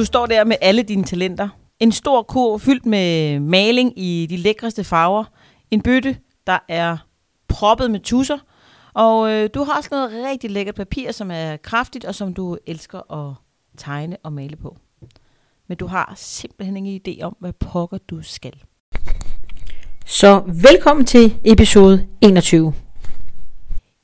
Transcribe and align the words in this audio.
Du 0.00 0.04
står 0.04 0.26
der 0.26 0.44
med 0.44 0.56
alle 0.60 0.82
dine 0.82 1.04
talenter. 1.04 1.48
En 1.80 1.92
stor 1.92 2.22
kur 2.22 2.58
fyldt 2.58 2.86
med 2.86 3.40
maling 3.40 3.92
i 3.98 4.26
de 4.30 4.36
lækreste 4.36 4.84
farver. 4.84 5.24
En 5.70 5.82
bøtte, 5.82 6.16
der 6.46 6.58
er 6.68 6.96
proppet 7.48 7.90
med 7.90 8.00
tusser. 8.00 8.38
Og 8.94 9.32
øh, 9.32 9.50
du 9.54 9.62
har 9.62 9.76
også 9.76 9.88
noget 9.92 10.26
rigtig 10.30 10.50
lækkert 10.50 10.74
papir, 10.74 11.12
som 11.12 11.30
er 11.30 11.56
kraftigt, 11.56 12.04
og 12.04 12.14
som 12.14 12.34
du 12.34 12.58
elsker 12.66 13.12
at 13.12 13.34
tegne 13.78 14.16
og 14.22 14.32
male 14.32 14.56
på. 14.56 14.76
Men 15.68 15.76
du 15.76 15.86
har 15.86 16.12
simpelthen 16.16 16.76
ingen 16.76 17.00
idé 17.08 17.22
om, 17.22 17.36
hvad 17.40 17.52
pokker 17.52 17.98
du 17.98 18.22
skal. 18.22 18.54
Så 20.06 20.42
velkommen 20.46 21.06
til 21.06 21.36
episode 21.44 22.08
21. 22.20 22.74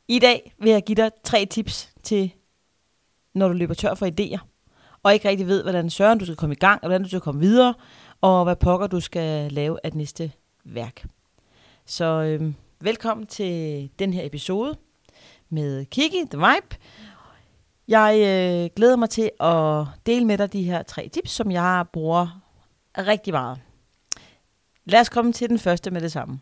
I 0.08 0.18
dag 0.18 0.52
vil 0.60 0.70
jeg 0.70 0.82
give 0.86 0.96
dig 0.96 1.10
tre 1.24 1.46
tips 1.46 1.90
til, 2.02 2.32
når 3.34 3.48
du 3.48 3.54
løber 3.54 3.74
tør 3.74 3.94
for 3.94 4.06
idéer 4.06 4.55
og 5.06 5.14
ikke 5.14 5.28
rigtig 5.28 5.46
ved, 5.46 5.62
hvordan 5.62 5.90
søren 5.90 6.18
du 6.18 6.24
skal 6.24 6.36
komme 6.36 6.54
i 6.54 6.58
gang, 6.58 6.82
og 6.82 6.88
hvordan 6.88 7.02
du 7.02 7.08
skal 7.08 7.20
komme 7.20 7.40
videre, 7.40 7.74
og 8.20 8.44
hvad 8.44 8.56
pokker 8.56 8.86
du 8.86 9.00
skal 9.00 9.52
lave 9.52 9.78
af 9.84 9.90
det 9.90 9.98
næste 9.98 10.32
værk. 10.64 11.06
Så 11.84 12.04
øh, 12.04 12.52
velkommen 12.80 13.26
til 13.26 13.90
den 13.98 14.12
her 14.12 14.26
episode 14.26 14.76
med 15.48 15.84
Kiki, 15.84 16.24
The 16.30 16.38
Vibe. 16.38 16.76
Jeg 17.88 18.14
øh, 18.14 18.70
glæder 18.76 18.96
mig 18.96 19.10
til 19.10 19.30
at 19.40 19.84
dele 20.06 20.24
med 20.24 20.38
dig 20.38 20.52
de 20.52 20.62
her 20.62 20.82
tre 20.82 21.08
tips, 21.08 21.30
som 21.30 21.50
jeg 21.50 21.84
bruger 21.92 22.40
rigtig 22.98 23.32
meget. 23.32 23.58
Lad 24.84 25.00
os 25.00 25.08
komme 25.08 25.32
til 25.32 25.48
den 25.48 25.58
første 25.58 25.90
med 25.90 26.00
det 26.00 26.12
samme. 26.12 26.40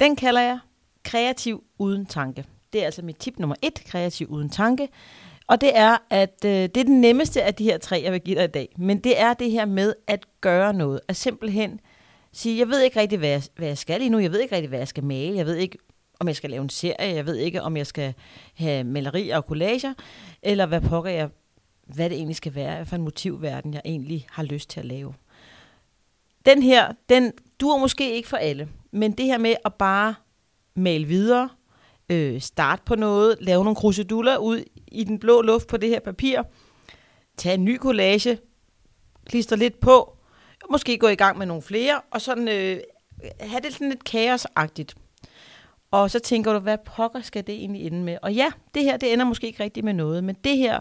Den 0.00 0.16
kalder 0.16 0.40
jeg 0.40 0.58
kreativ 1.04 1.64
uden 1.78 2.06
tanke. 2.06 2.44
Det 2.72 2.80
er 2.80 2.84
altså 2.84 3.02
mit 3.02 3.16
tip 3.16 3.38
nummer 3.38 3.56
et, 3.62 3.84
kreativ 3.86 4.26
uden 4.30 4.50
tanke. 4.50 4.88
Og 5.52 5.60
det 5.60 5.70
er, 5.74 5.96
at 6.10 6.44
øh, 6.44 6.50
det 6.50 6.76
er 6.76 6.84
den 6.84 7.00
nemmeste 7.00 7.42
af 7.42 7.54
de 7.54 7.64
her 7.64 7.78
tre, 7.78 8.00
jeg 8.04 8.12
vil 8.12 8.20
give 8.20 8.36
dig 8.36 8.44
i 8.44 8.48
dag. 8.48 8.74
Men 8.78 8.98
det 8.98 9.20
er 9.20 9.34
det 9.34 9.50
her 9.50 9.64
med 9.64 9.94
at 10.06 10.26
gøre 10.40 10.74
noget. 10.74 11.00
At 11.08 11.16
simpelthen 11.16 11.80
sige, 12.32 12.58
jeg 12.58 12.68
ved 12.68 12.80
ikke 12.80 13.00
rigtig, 13.00 13.18
hvad 13.18 13.28
jeg, 13.28 13.42
hvad 13.56 13.68
jeg 13.68 13.78
skal 13.78 14.00
lige 14.00 14.10
nu. 14.10 14.18
Jeg 14.18 14.32
ved 14.32 14.40
ikke 14.40 14.54
rigtig, 14.54 14.68
hvad 14.68 14.78
jeg 14.78 14.88
skal 14.88 15.04
male. 15.04 15.36
Jeg 15.36 15.46
ved 15.46 15.56
ikke, 15.56 15.78
om 16.20 16.28
jeg 16.28 16.36
skal 16.36 16.50
lave 16.50 16.62
en 16.62 16.68
serie. 16.68 17.14
Jeg 17.14 17.26
ved 17.26 17.36
ikke, 17.36 17.62
om 17.62 17.76
jeg 17.76 17.86
skal 17.86 18.14
have 18.54 18.84
malerier 18.84 19.36
og 19.36 19.42
collager. 19.42 19.94
Eller 20.42 20.66
hvad 20.66 20.80
pokker 20.80 21.10
jeg, 21.10 21.28
hvad 21.86 22.10
det 22.10 22.16
egentlig 22.16 22.36
skal 22.36 22.54
være. 22.54 22.76
Hvad 22.76 22.86
for 22.86 22.96
en 22.96 23.02
motivverden, 23.02 23.74
jeg 23.74 23.82
egentlig 23.84 24.26
har 24.30 24.42
lyst 24.42 24.70
til 24.70 24.80
at 24.80 24.86
lave. 24.86 25.14
Den 26.46 26.62
her, 26.62 26.92
den 27.08 27.32
dur 27.60 27.78
måske 27.78 28.14
ikke 28.14 28.28
for 28.28 28.36
alle. 28.36 28.68
Men 28.90 29.12
det 29.12 29.26
her 29.26 29.38
med 29.38 29.54
at 29.64 29.74
bare 29.74 30.14
male 30.74 31.06
videre, 31.06 31.48
øh, 32.08 32.40
starte 32.40 32.82
på 32.84 32.94
noget, 32.94 33.36
lave 33.40 33.64
nogle 33.64 33.76
kruseduller 33.76 34.36
ud 34.36 34.64
i 34.94 35.04
den 35.04 35.18
blå 35.18 35.42
luft 35.42 35.66
på 35.66 35.76
det 35.76 35.88
her 35.88 36.00
papir, 36.00 36.42
tage 37.36 37.54
en 37.54 37.64
ny 37.64 37.78
collage, 37.78 38.38
klister 39.26 39.56
lidt 39.56 39.80
på, 39.80 40.16
måske 40.70 40.98
gå 40.98 41.08
i 41.08 41.14
gang 41.14 41.38
med 41.38 41.46
nogle 41.46 41.62
flere, 41.62 42.00
og 42.10 42.20
sådan 42.20 42.48
øh, 42.48 42.80
have 43.40 43.60
det 43.60 43.72
sådan 43.72 43.88
lidt 43.88 44.04
kaosagtigt. 44.04 44.94
Og 45.90 46.10
så 46.10 46.18
tænker 46.18 46.52
du, 46.52 46.58
hvad 46.58 46.78
pokker 46.84 47.20
skal 47.20 47.46
det 47.46 47.54
egentlig 47.54 47.86
ende 47.86 48.02
med? 48.02 48.18
Og 48.22 48.32
ja, 48.34 48.50
det 48.74 48.82
her, 48.82 48.96
det 48.96 49.12
ender 49.12 49.24
måske 49.24 49.46
ikke 49.46 49.62
rigtigt 49.62 49.84
med 49.84 49.94
noget, 49.94 50.24
men 50.24 50.36
det 50.44 50.56
her, 50.56 50.80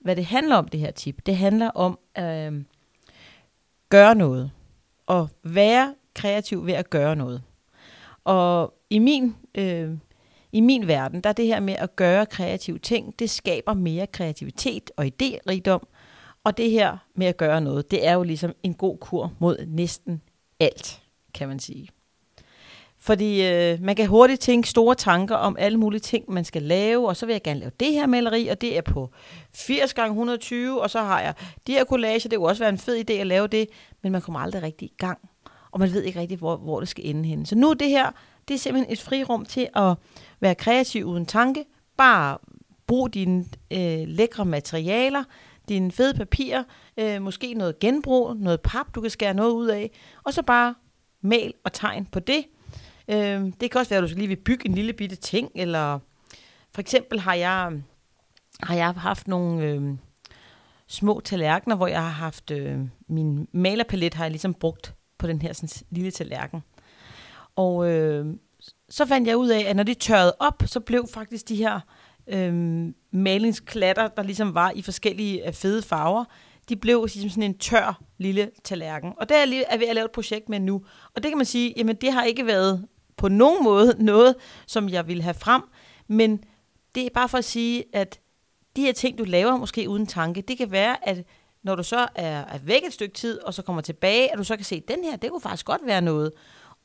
hvad 0.00 0.16
det 0.16 0.26
handler 0.26 0.56
om, 0.56 0.68
det 0.68 0.80
her 0.80 0.90
tip, 0.90 1.26
det 1.26 1.36
handler 1.36 1.70
om 1.70 1.98
at 2.14 2.52
øh, 2.52 2.62
gøre 3.88 4.14
noget. 4.14 4.50
Og 5.06 5.28
være 5.42 5.94
kreativ 6.14 6.66
ved 6.66 6.74
at 6.74 6.90
gøre 6.90 7.16
noget. 7.16 7.42
Og 8.24 8.74
i 8.90 8.98
min 8.98 9.36
øh, 9.54 9.90
i 10.56 10.60
min 10.60 10.88
verden, 10.88 11.20
der 11.20 11.28
er 11.28 11.34
det 11.34 11.46
her 11.46 11.60
med 11.60 11.74
at 11.78 11.96
gøre 11.96 12.26
kreative 12.26 12.78
ting, 12.78 13.18
det 13.18 13.30
skaber 13.30 13.74
mere 13.74 14.06
kreativitet 14.06 14.90
og 14.96 15.06
idérigdom. 15.06 15.86
Og 16.44 16.56
det 16.56 16.70
her 16.70 16.96
med 17.14 17.26
at 17.26 17.36
gøre 17.36 17.60
noget, 17.60 17.90
det 17.90 18.06
er 18.06 18.12
jo 18.12 18.22
ligesom 18.22 18.52
en 18.62 18.74
god 18.74 18.98
kur 18.98 19.32
mod 19.38 19.66
næsten 19.66 20.22
alt, 20.60 21.02
kan 21.34 21.48
man 21.48 21.58
sige. 21.58 21.88
Fordi 22.98 23.46
øh, 23.46 23.82
man 23.82 23.96
kan 23.96 24.06
hurtigt 24.06 24.40
tænke 24.40 24.68
store 24.68 24.94
tanker 24.94 25.34
om 25.34 25.56
alle 25.58 25.78
mulige 25.78 26.00
ting, 26.00 26.32
man 26.32 26.44
skal 26.44 26.62
lave, 26.62 27.08
og 27.08 27.16
så 27.16 27.26
vil 27.26 27.32
jeg 27.32 27.42
gerne 27.42 27.60
lave 27.60 27.72
det 27.80 27.92
her 27.92 28.06
maleri, 28.06 28.48
og 28.48 28.60
det 28.60 28.76
er 28.76 28.82
på 28.82 29.10
80 29.54 29.94
gange 29.94 30.10
120, 30.10 30.82
og 30.82 30.90
så 30.90 31.00
har 31.00 31.20
jeg 31.20 31.34
de 31.66 31.72
her 31.72 31.84
collager, 31.84 32.28
det 32.28 32.38
kunne 32.38 32.48
også 32.48 32.62
være 32.62 32.70
en 32.72 32.78
fed 32.78 33.10
idé 33.10 33.12
at 33.12 33.26
lave 33.26 33.46
det, 33.46 33.68
men 34.02 34.12
man 34.12 34.20
kommer 34.20 34.40
aldrig 34.40 34.62
rigtig 34.62 34.86
i 34.86 34.94
gang, 34.98 35.18
og 35.70 35.80
man 35.80 35.92
ved 35.92 36.02
ikke 36.02 36.20
rigtig, 36.20 36.38
hvor, 36.38 36.56
hvor 36.56 36.80
det 36.80 36.88
skal 36.88 37.06
ende 37.06 37.28
hen. 37.28 37.46
Så 37.46 37.54
nu 37.54 37.70
er 37.70 37.74
det 37.74 37.88
her 37.88 38.10
det 38.48 38.54
er 38.54 38.58
simpelthen 38.58 38.92
et 38.92 39.00
frirum 39.00 39.44
til 39.44 39.68
at 39.76 39.94
være 40.40 40.54
kreativ 40.54 41.04
uden 41.04 41.26
tanke. 41.26 41.64
Bare 41.96 42.38
brug 42.86 43.14
dine 43.14 43.44
øh, 43.70 44.08
lækre 44.08 44.44
materialer, 44.44 45.24
dine 45.68 45.92
fede 45.92 46.14
papirer, 46.14 46.64
øh, 46.96 47.22
måske 47.22 47.54
noget 47.54 47.78
genbrug, 47.78 48.36
noget 48.36 48.60
pap, 48.60 48.86
du 48.94 49.00
kan 49.00 49.10
skære 49.10 49.34
noget 49.34 49.52
ud 49.52 49.66
af, 49.66 49.90
og 50.24 50.34
så 50.34 50.42
bare 50.42 50.74
mal 51.20 51.52
og 51.64 51.72
tegn 51.72 52.06
på 52.06 52.20
det. 52.20 52.44
Øh, 53.08 53.52
det 53.60 53.70
kan 53.70 53.78
også 53.78 53.90
være, 53.90 54.02
at 54.02 54.10
du 54.10 54.14
lige 54.16 54.28
vil 54.28 54.36
bygge 54.36 54.68
en 54.68 54.74
lille 54.74 54.92
bitte 54.92 55.16
ting, 55.16 55.50
eller 55.54 55.98
for 56.74 56.80
eksempel 56.80 57.20
har 57.20 57.34
jeg, 57.34 57.72
har 58.62 58.74
jeg 58.74 58.90
haft 58.90 59.28
nogle 59.28 59.64
øh, 59.64 59.82
små 60.86 61.20
tallerkener, 61.20 61.76
hvor 61.76 61.86
jeg 61.86 62.02
har 62.02 62.10
haft 62.10 62.50
øh, 62.50 62.78
min 63.08 63.48
malerpalet, 63.52 64.14
har 64.14 64.24
jeg 64.24 64.30
ligesom 64.30 64.54
brugt 64.54 64.94
på 65.18 65.26
den 65.26 65.42
her 65.42 65.52
sådan, 65.52 65.86
lille 65.90 66.10
tallerken. 66.10 66.62
Og 67.56 67.90
øh, 67.90 68.26
så 68.88 69.06
fandt 69.06 69.28
jeg 69.28 69.36
ud 69.36 69.48
af, 69.48 69.60
at 69.60 69.76
når 69.76 69.82
det 69.82 69.98
tørrede 69.98 70.36
op, 70.38 70.62
så 70.66 70.80
blev 70.80 71.06
faktisk 71.08 71.48
de 71.48 71.56
her 71.56 71.80
øh, 72.26 72.54
malingsklatter, 73.10 74.08
der 74.08 74.22
ligesom 74.22 74.54
var 74.54 74.72
i 74.74 74.82
forskellige 74.82 75.46
øh, 75.46 75.52
fede 75.52 75.82
farver, 75.82 76.24
de 76.68 76.76
blev 76.76 77.08
ligesom 77.14 77.30
sådan 77.30 77.42
en 77.42 77.58
tør 77.58 78.02
lille 78.18 78.50
tallerken. 78.64 79.12
Og 79.16 79.28
der 79.28 79.34
er 79.34 79.46
jeg 79.70 79.80
ved 79.80 79.86
at 79.86 79.94
lave 79.94 80.04
et 80.04 80.10
projekt 80.10 80.48
med 80.48 80.60
nu. 80.60 80.82
Og 81.14 81.22
det 81.22 81.30
kan 81.30 81.38
man 81.38 81.46
sige, 81.46 81.74
jamen 81.76 81.96
det 81.96 82.12
har 82.12 82.24
ikke 82.24 82.46
været 82.46 82.86
på 83.16 83.28
nogen 83.28 83.64
måde 83.64 83.94
noget, 84.04 84.34
som 84.66 84.88
jeg 84.88 85.08
ville 85.08 85.22
have 85.22 85.34
frem, 85.34 85.62
men 86.08 86.44
det 86.94 87.06
er 87.06 87.10
bare 87.14 87.28
for 87.28 87.38
at 87.38 87.44
sige, 87.44 87.84
at 87.92 88.20
de 88.76 88.82
her 88.82 88.92
ting, 88.92 89.18
du 89.18 89.24
laver 89.24 89.56
måske 89.56 89.88
uden 89.88 90.06
tanke, 90.06 90.40
det 90.40 90.58
kan 90.58 90.70
være, 90.70 91.08
at 91.08 91.24
når 91.62 91.74
du 91.74 91.82
så 91.82 92.08
er, 92.14 92.44
er 92.44 92.58
væk 92.58 92.82
et 92.86 92.92
stykke 92.92 93.14
tid, 93.14 93.40
og 93.42 93.54
så 93.54 93.62
kommer 93.62 93.82
tilbage, 93.82 94.32
at 94.32 94.38
du 94.38 94.44
så 94.44 94.56
kan 94.56 94.64
se, 94.64 94.74
at 94.74 94.88
den 94.88 95.04
her, 95.04 95.16
det 95.16 95.30
kunne 95.30 95.40
faktisk 95.40 95.66
godt 95.66 95.80
være 95.84 96.00
noget. 96.00 96.32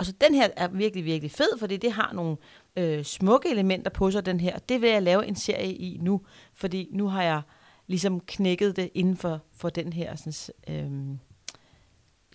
Og 0.01 0.06
så 0.06 0.12
den 0.12 0.35
her 0.35 0.50
er 0.56 0.67
virkelig, 0.67 1.06
virkelig 1.06 1.31
fed, 1.31 1.57
fordi 1.59 1.78
det 1.78 1.91
har 1.91 2.13
nogle 2.13 2.38
øh, 2.75 3.03
smukke 3.03 3.50
elementer 3.50 3.89
på 3.89 4.12
sig, 4.12 4.25
den 4.25 4.39
her. 4.39 4.59
Det 4.59 4.81
vil 4.81 4.89
jeg 4.89 5.03
lave 5.03 5.25
en 5.25 5.35
serie 5.35 5.73
i 5.73 5.97
nu, 6.01 6.22
fordi 6.53 6.89
nu 6.91 7.07
har 7.07 7.23
jeg 7.23 7.41
ligesom 7.88 8.19
knækket 8.19 8.75
det 8.75 8.90
inden 8.94 9.17
for, 9.17 9.41
for 9.56 9.69
den 9.69 9.94
her 9.94 10.16
sådan, 10.16 10.53
øh, 10.67 11.17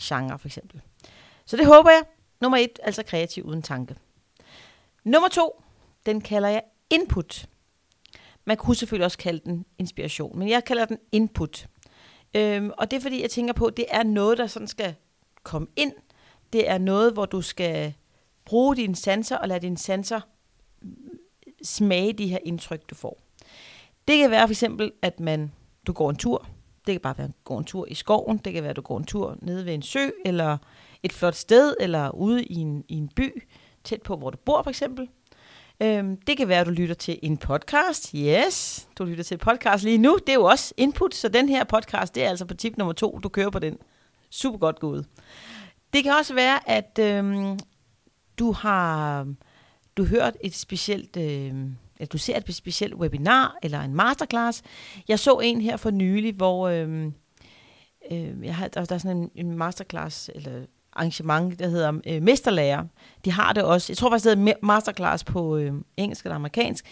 genre, 0.02 0.38
for 0.38 0.48
eksempel. 0.48 0.80
Så 1.46 1.56
det 1.56 1.66
håber 1.66 1.90
jeg. 1.90 2.02
Nummer 2.40 2.58
et, 2.58 2.78
altså 2.82 3.02
kreativ 3.02 3.44
uden 3.44 3.62
tanke. 3.62 3.96
Nummer 5.04 5.28
to, 5.28 5.62
den 6.06 6.20
kalder 6.20 6.48
jeg 6.48 6.62
input. 6.90 7.46
Man 8.44 8.56
kunne 8.56 8.76
selvfølgelig 8.76 9.04
også 9.04 9.18
kalde 9.18 9.40
den 9.44 9.66
inspiration, 9.78 10.38
men 10.38 10.48
jeg 10.48 10.64
kalder 10.64 10.84
den 10.84 10.98
input. 11.12 11.68
Øhm, 12.34 12.70
og 12.78 12.90
det 12.90 12.96
er 12.96 13.00
fordi, 13.00 13.22
jeg 13.22 13.30
tænker 13.30 13.52
på, 13.52 13.66
at 13.66 13.76
det 13.76 13.86
er 13.88 14.02
noget, 14.02 14.38
der 14.38 14.46
sådan 14.46 14.68
skal 14.68 14.94
komme 15.42 15.68
ind 15.76 15.92
det 16.52 16.70
er 16.70 16.78
noget, 16.78 17.12
hvor 17.12 17.26
du 17.26 17.42
skal 17.42 17.94
bruge 18.44 18.76
dine 18.76 18.96
sanser 18.96 19.36
og 19.36 19.48
lade 19.48 19.60
dine 19.60 19.78
sanser 19.78 20.20
smage 21.62 22.12
de 22.12 22.26
her 22.26 22.38
indtryk, 22.44 22.90
du 22.90 22.94
får. 22.94 23.20
Det 24.08 24.18
kan 24.18 24.30
være 24.30 24.48
for 24.48 24.52
eksempel, 24.52 24.92
at 25.02 25.20
man, 25.20 25.52
du 25.86 25.92
går 25.92 26.10
en 26.10 26.16
tur. 26.16 26.46
Det 26.86 26.92
kan 26.94 27.00
bare 27.00 27.18
være, 27.18 27.24
at 27.24 27.30
du 27.30 27.44
går 27.44 27.58
en 27.58 27.64
tur 27.64 27.86
i 27.88 27.94
skoven. 27.94 28.38
Det 28.38 28.52
kan 28.52 28.62
være, 28.62 28.70
at 28.70 28.76
du 28.76 28.82
går 28.82 28.98
en 28.98 29.04
tur 29.04 29.36
nede 29.42 29.66
ved 29.66 29.74
en 29.74 29.82
sø, 29.82 30.08
eller 30.24 30.58
et 31.02 31.12
flot 31.12 31.34
sted, 31.34 31.74
eller 31.80 32.10
ude 32.10 32.44
i 32.44 32.54
en, 32.54 32.84
i 32.88 32.94
en 32.94 33.08
by, 33.08 33.42
tæt 33.84 34.02
på, 34.02 34.16
hvor 34.16 34.30
du 34.30 34.36
bor 34.36 34.62
for 34.62 34.70
eksempel. 34.70 35.08
Øhm, 35.80 36.16
det 36.16 36.36
kan 36.36 36.48
være, 36.48 36.60
at 36.60 36.66
du 36.66 36.70
lytter 36.70 36.94
til 36.94 37.18
en 37.22 37.36
podcast. 37.36 38.10
Yes, 38.10 38.88
du 38.98 39.04
lytter 39.04 39.24
til 39.24 39.34
en 39.34 39.38
podcast 39.38 39.84
lige 39.84 39.98
nu. 39.98 40.18
Det 40.26 40.28
er 40.28 40.34
jo 40.34 40.44
også 40.44 40.74
input, 40.76 41.14
så 41.14 41.28
den 41.28 41.48
her 41.48 41.64
podcast, 41.64 42.14
det 42.14 42.24
er 42.24 42.28
altså 42.28 42.44
på 42.44 42.54
tip 42.54 42.76
nummer 42.76 42.92
to. 42.92 43.18
Du 43.22 43.28
kører 43.28 43.50
på 43.50 43.58
den. 43.58 43.78
Super 44.30 44.58
godt 44.58 44.78
gået. 44.78 45.06
Det 45.92 46.04
kan 46.04 46.12
også 46.12 46.34
være, 46.34 46.70
at 46.70 46.98
øhm, 47.00 47.58
du 48.38 48.52
har 48.52 49.26
du 49.96 50.04
hørt 50.04 50.36
et 50.40 50.54
specielt, 50.54 51.16
øh, 51.16 51.54
at 52.00 52.12
du 52.12 52.18
ser 52.18 52.36
et 52.36 52.54
specielt 52.54 52.94
webinar 52.94 53.56
eller 53.62 53.80
en 53.80 53.94
masterclass. 53.94 54.62
Jeg 55.08 55.18
så 55.18 55.38
en 55.38 55.60
her 55.60 55.76
for 55.76 55.90
nylig, 55.90 56.34
hvor 56.34 56.68
øh, 56.68 57.06
øh, 58.10 58.44
jeg 58.44 58.56
har, 58.56 58.68
der, 58.68 58.84
der 58.84 58.94
er 58.94 58.98
sådan 58.98 59.16
en, 59.16 59.30
en 59.34 59.58
masterclass, 59.58 60.30
eller 60.34 60.66
arrangement, 60.92 61.58
der 61.58 61.68
hedder 61.68 61.88
øhm, 61.88 62.02
øh, 62.06 62.22
Mesterlærer. 62.22 62.84
De 63.24 63.32
har 63.32 63.52
det 63.52 63.62
også. 63.62 63.92
Jeg 63.92 63.96
tror 63.96 64.10
faktisk, 64.10 64.24
det 64.24 64.38
hedder 64.38 64.54
Masterclass 64.62 65.24
på 65.24 65.56
øh, 65.56 65.72
engelsk 65.96 66.24
eller 66.24 66.36
amerikansk. 66.36 66.84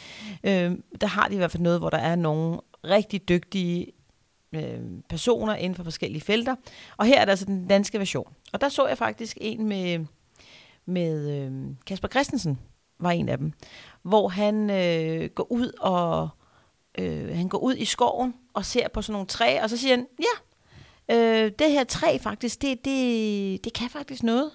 Øh, 0.44 0.72
der 1.00 1.06
har 1.06 1.28
de 1.28 1.34
i 1.34 1.36
hvert 1.36 1.50
fald 1.50 1.62
noget, 1.62 1.78
hvor 1.78 1.90
der 1.90 1.98
er 1.98 2.16
nogle 2.16 2.60
rigtig 2.84 3.28
dygtige 3.28 3.92
øh, 4.56 4.80
personer 5.08 5.54
inden 5.54 5.76
for 5.76 5.84
forskellige 5.84 6.22
felter. 6.22 6.56
Og 6.96 7.06
her 7.06 7.20
er 7.20 7.24
der 7.24 7.32
altså 7.32 7.44
den 7.44 7.68
danske 7.68 7.98
version. 7.98 8.34
Og 8.52 8.60
der 8.60 8.68
så 8.68 8.86
jeg 8.86 8.98
faktisk 8.98 9.38
en 9.40 9.68
med, 9.68 10.06
med 10.86 11.30
øh, 11.30 11.76
Kasper 11.86 12.08
Christensen, 12.08 12.58
var 12.98 13.10
en 13.10 13.28
af 13.28 13.38
dem, 13.38 13.52
hvor 14.02 14.28
han 14.28 14.70
øh, 14.70 15.30
går 15.30 15.52
ud 15.52 15.72
og 15.80 16.28
øh, 16.98 17.36
han 17.36 17.48
går 17.48 17.58
ud 17.58 17.74
i 17.76 17.84
skoven 17.84 18.34
og 18.54 18.64
ser 18.64 18.88
på 18.88 19.02
sådan 19.02 19.12
nogle 19.12 19.26
træer, 19.26 19.62
og 19.62 19.70
så 19.70 19.76
siger 19.76 19.96
han, 19.96 20.06
ja, 20.18 20.44
Øh, 21.10 21.52
det 21.58 21.70
her 21.70 21.84
træ 21.84 22.18
faktisk, 22.18 22.62
det, 22.62 22.84
det, 22.84 23.64
det 23.64 23.72
kan 23.72 23.90
faktisk 23.90 24.22
noget. 24.22 24.50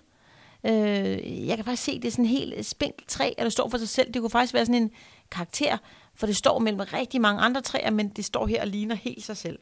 Øh, 0.65 1.47
jeg 1.47 1.55
kan 1.57 1.65
faktisk 1.65 1.83
se, 1.83 1.99
det 1.99 2.05
er 2.05 2.11
sådan 2.11 2.25
en 2.25 2.31
helt 2.31 2.65
spinkelt 2.65 3.09
træ, 3.09 3.33
og 3.37 3.43
det 3.43 3.53
står 3.53 3.69
for 3.69 3.77
sig 3.77 3.89
selv. 3.89 4.13
Det 4.13 4.21
kunne 4.21 4.29
faktisk 4.29 4.53
være 4.53 4.65
sådan 4.65 4.81
en 4.81 4.91
karakter, 5.31 5.77
for 6.15 6.27
det 6.27 6.35
står 6.35 6.59
mellem 6.59 6.81
rigtig 6.93 7.21
mange 7.21 7.41
andre 7.41 7.61
træer, 7.61 7.91
men 7.91 8.09
det 8.09 8.25
står 8.25 8.47
her 8.47 8.61
og 8.61 8.67
ligner 8.67 8.95
helt 8.95 9.23
sig 9.23 9.37
selv. 9.37 9.59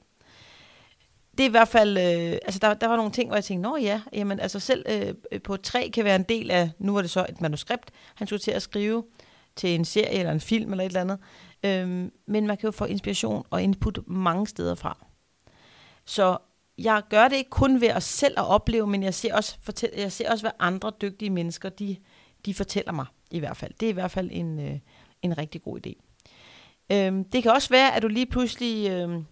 Det 1.37 1.43
er 1.43 1.47
i 1.47 1.51
hvert 1.51 1.67
fald, 1.67 1.97
øh, 1.97 2.37
altså 2.45 2.59
der, 2.59 2.73
der 2.73 2.87
var 2.87 2.95
nogle 2.95 3.11
ting, 3.11 3.29
hvor 3.29 3.35
jeg 3.35 3.43
tænkte, 3.43 3.69
nå 3.69 3.77
ja, 3.77 4.01
jamen 4.13 4.39
altså 4.39 4.59
selv 4.59 4.85
øh, 4.89 5.13
øh 5.31 5.41
på 5.41 5.57
tre 5.57 5.81
træ 5.81 5.89
kan 5.89 6.05
være 6.05 6.15
en 6.15 6.23
del 6.23 6.51
af, 6.51 6.71
nu 6.79 6.93
var 6.93 7.01
det 7.01 7.09
så 7.09 7.25
et 7.29 7.41
manuskript, 7.41 7.91
han 8.15 8.27
skulle 8.27 8.39
til 8.39 8.51
at 8.51 8.61
skrive 8.61 9.03
til 9.55 9.75
en 9.75 9.85
serie 9.85 10.19
eller 10.19 10.31
en 10.31 10.39
film 10.39 10.71
eller 10.71 10.83
et 10.83 10.87
eller 10.87 11.01
andet. 11.01 11.19
Øh, 11.63 12.11
men 12.25 12.47
man 12.47 12.57
kan 12.57 12.67
jo 12.67 12.71
få 12.71 12.85
inspiration 12.85 13.45
og 13.49 13.63
input 13.63 13.99
mange 14.07 14.47
steder 14.47 14.75
fra. 14.75 15.05
Så 16.05 16.37
jeg 16.77 17.01
gør 17.09 17.27
det 17.27 17.35
ikke 17.35 17.49
kun 17.49 17.81
ved 17.81 17.87
at 17.87 18.03
selv 18.03 18.33
at 18.37 18.45
opleve, 18.45 18.87
men 18.87 19.03
jeg 19.03 19.13
ser 19.13 19.35
også, 19.35 19.57
fortæl, 19.61 19.89
jeg 19.97 20.11
ser 20.11 20.31
også 20.31 20.43
hvad 20.43 20.51
andre 20.59 20.91
dygtige 21.01 21.29
mennesker, 21.29 21.69
de, 21.69 21.95
de 22.45 22.53
fortæller 22.53 22.91
mig 22.91 23.05
i 23.31 23.39
hvert 23.39 23.57
fald. 23.57 23.73
Det 23.79 23.85
er 23.85 23.89
i 23.89 23.93
hvert 23.93 24.11
fald 24.11 24.29
en, 24.31 24.59
øh, 24.59 24.79
en 25.21 25.37
rigtig 25.37 25.63
god 25.63 25.79
idé. 25.87 25.93
Øhm, 26.91 27.23
det 27.23 27.43
kan 27.43 27.51
også 27.51 27.69
være, 27.69 27.95
at 27.95 28.03
du 28.03 28.07
lige 28.07 28.25
pludselig, 28.25 28.89
øh, 28.89 29.23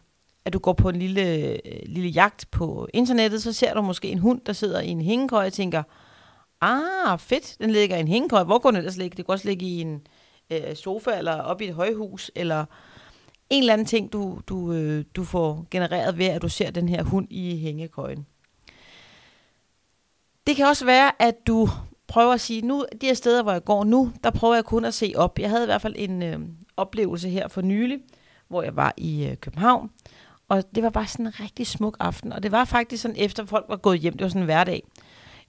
at 0.46 0.54
du 0.54 0.60
går 0.60 0.74
på 0.74 0.90
en 0.90 0.96
lille, 0.96 1.36
øh, 1.36 1.60
lille 1.86 2.10
jagt 2.10 2.52
på 2.52 2.88
internettet, 2.94 3.44
så 3.44 3.54
ser 3.54 3.74
du 3.74 3.82
måske 3.82 4.08
en 4.08 4.20
hund, 4.20 4.42
der 4.46 4.54
sidder 4.54 4.82
i 4.82 4.88
en 4.88 5.02
hængekøj 5.02 5.46
og 5.46 5.54
tænker, 5.54 5.84
ah, 6.62 7.20
fedt, 7.20 7.58
den 7.60 7.72
ligger 7.72 7.98
i 7.98 8.00
en 8.00 8.08
hængekøj. 8.08 8.44
Hvor 8.44 8.60
går 8.60 8.72
den 8.72 8.78
ellers 8.78 8.98
ligge? 8.98 9.18
Det 9.18 9.26
kunne 9.26 9.36
også 9.36 9.48
ligge 9.48 9.66
i 9.66 9.82
en 9.82 10.08
øh, 10.50 10.76
sofa, 10.76 11.18
eller 11.18 11.42
op 11.42 11.62
i 11.62 11.68
et 11.68 11.74
højhus, 11.74 12.32
eller 12.36 12.66
en 13.50 13.60
eller 13.60 13.74
anden 13.74 13.88
ting, 13.88 14.14
du, 14.14 14.40
du, 14.48 14.74
øh, 14.74 15.06
du 15.16 15.24
får 15.24 15.68
genereret 15.72 16.18
ved, 16.18 16.26
at 16.26 16.42
du 16.42 16.50
ser 16.50 16.72
den 16.72 16.90
her 16.90 17.04
hund 17.04 17.28
i 17.30 17.58
hængekøjen. 17.58 18.26
Det 20.48 20.56
kan 20.56 20.66
også 20.66 20.86
være, 20.86 21.22
at 21.22 21.36
du 21.48 21.70
prøver 22.08 22.34
at 22.34 22.42
sige, 22.42 22.62
nu 22.62 22.86
de 23.02 23.08
her 23.08 23.14
steder, 23.14 23.44
hvor 23.44 23.52
jeg 23.52 23.64
går 23.64 23.84
nu, 23.84 24.12
der 24.24 24.30
prøver 24.30 24.56
jeg 24.56 24.66
kun 24.66 24.86
at 24.86 24.94
se 24.94 25.14
op. 25.16 25.40
Jeg 25.40 25.50
havde 25.50 25.64
i 25.64 25.66
hvert 25.66 25.82
fald 25.82 25.96
en 25.98 26.24
øh, 26.24 26.40
oplevelse 26.78 27.30
her 27.30 27.48
for 27.48 27.62
nylig, 27.62 28.00
hvor 28.48 28.64
jeg 28.64 28.76
var 28.76 28.94
i 28.98 29.26
øh, 29.26 29.38
København, 29.38 29.90
og 30.50 30.64
det 30.76 30.84
var 30.84 30.90
bare 30.90 31.08
sådan 31.08 31.26
en 31.26 31.40
rigtig 31.40 31.68
smuk 31.68 31.98
aften, 32.00 32.34
og 32.34 32.44
det 32.44 32.52
var 32.52 32.66
faktisk 32.66 33.02
sådan, 33.02 33.18
efter 33.18 33.46
folk 33.46 33.66
var 33.70 33.76
gået 33.78 34.00
hjem, 34.00 34.14
det 34.14 34.22
var 34.22 34.30
sådan 34.30 34.42
en 34.42 34.46
hverdag, 34.46 34.84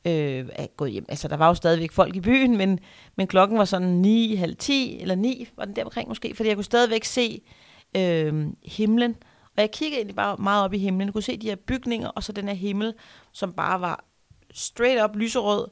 øh, 0.05 0.49
gået 0.77 0.91
hjem. 0.91 1.05
Altså, 1.09 1.29
der 1.29 1.37
var 1.37 1.49
jo 1.49 1.55
stadigvæk 1.55 1.93
folk 1.93 2.17
i 2.17 2.21
byen, 2.21 2.57
men, 2.57 2.79
men 3.17 3.27
klokken 3.27 3.59
var 3.59 3.65
sådan 3.65 3.89
9, 3.89 4.35
halv 4.35 4.57
10, 4.57 4.99
eller 5.01 5.15
9, 5.15 5.49
var 5.57 5.65
den 5.65 5.77
der 5.77 5.85
omkring 5.85 6.09
måske, 6.09 6.35
fordi 6.35 6.49
jeg 6.49 6.57
kunne 6.57 6.65
stadigvæk 6.65 7.05
se 7.05 7.41
øh, 7.97 8.47
himlen. 8.65 9.17
Og 9.57 9.63
jeg 9.63 9.71
kiggede 9.71 9.97
egentlig 9.97 10.17
bare 10.17 10.37
meget 10.37 10.65
op 10.65 10.75
i 10.75 10.79
himlen. 10.79 11.07
Jeg 11.07 11.13
kunne 11.13 11.23
se 11.23 11.37
de 11.37 11.49
her 11.49 11.57
bygninger, 11.57 12.09
og 12.09 12.23
så 12.23 12.33
den 12.33 12.49
her 12.49 12.55
himmel, 12.55 12.95
som 13.33 13.53
bare 13.53 13.81
var 13.81 14.05
straight 14.55 15.05
up 15.05 15.17
lyserød, 15.17 15.69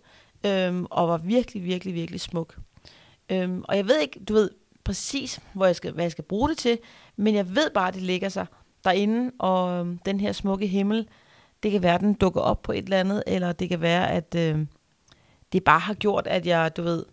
øh, 0.46 0.82
og 0.90 1.08
var 1.08 1.16
virkelig, 1.18 1.64
virkelig, 1.64 1.94
virkelig 1.94 2.20
smuk. 2.20 2.56
Øh, 3.30 3.58
og 3.64 3.76
jeg 3.76 3.88
ved 3.88 4.00
ikke, 4.00 4.20
du 4.28 4.34
ved 4.34 4.50
præcis, 4.84 5.40
hvor 5.52 5.66
jeg 5.66 5.76
skal, 5.76 5.92
hvad 5.92 6.04
jeg 6.04 6.10
skal 6.10 6.24
bruge 6.24 6.48
det 6.48 6.58
til, 6.58 6.78
men 7.16 7.34
jeg 7.34 7.54
ved 7.54 7.70
bare, 7.74 7.88
at 7.88 7.94
det 7.94 8.02
ligger 8.02 8.28
sig 8.28 8.46
derinde, 8.84 9.32
og 9.38 9.86
øh, 9.86 9.96
den 10.06 10.20
her 10.20 10.32
smukke 10.32 10.66
himmel, 10.66 11.08
det 11.62 11.72
kan 11.72 11.82
være, 11.82 11.94
at 11.94 12.00
den 12.00 12.14
dukker 12.14 12.40
op 12.40 12.62
på 12.62 12.72
et 12.72 12.84
eller 12.84 13.00
andet, 13.00 13.22
eller 13.26 13.52
det 13.52 13.68
kan 13.68 13.80
være, 13.80 14.10
at 14.10 14.34
øh, 14.34 14.66
det 15.52 15.64
bare 15.64 15.80
har 15.80 15.94
gjort, 15.94 16.26
at 16.26 16.46
jeg, 16.46 16.76
du 16.76 16.82
ved, 16.82 17.04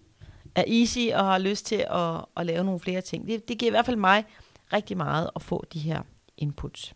er 0.56 0.64
easy 0.68 1.00
og 1.14 1.26
har 1.26 1.38
lyst 1.38 1.66
til 1.66 1.86
at, 1.90 2.26
at 2.38 2.46
lave 2.46 2.64
nogle 2.64 2.80
flere 2.80 3.02
ting. 3.02 3.28
Det, 3.28 3.48
det 3.48 3.58
giver 3.58 3.70
i 3.70 3.74
hvert 3.74 3.86
fald 3.86 3.98
mig 3.98 4.26
rigtig 4.74 4.98
meget 4.98 5.30
at 5.36 5.42
få 5.42 5.66
de 5.74 5.80
her 5.80 6.02
inputs. 6.38 6.94